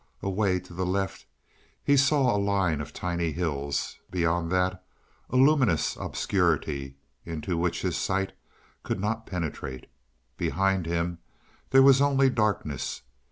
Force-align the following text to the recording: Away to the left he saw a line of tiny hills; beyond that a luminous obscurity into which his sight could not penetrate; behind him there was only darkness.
Away 0.23 0.59
to 0.61 0.73
the 0.73 0.83
left 0.83 1.27
he 1.83 1.95
saw 1.95 2.35
a 2.35 2.39
line 2.41 2.81
of 2.81 2.91
tiny 2.91 3.33
hills; 3.33 3.99
beyond 4.09 4.51
that 4.51 4.83
a 5.29 5.35
luminous 5.35 5.95
obscurity 5.95 6.95
into 7.23 7.55
which 7.55 7.83
his 7.83 7.97
sight 7.97 8.33
could 8.81 8.99
not 8.99 9.27
penetrate; 9.27 9.85
behind 10.37 10.87
him 10.87 11.19
there 11.69 11.83
was 11.83 12.01
only 12.01 12.31
darkness. 12.31 13.03